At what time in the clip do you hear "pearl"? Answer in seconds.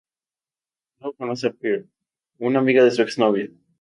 1.53-1.87